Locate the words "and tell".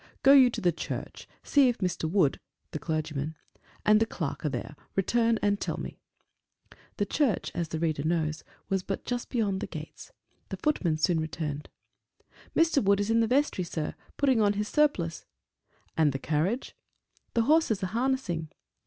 5.43-5.77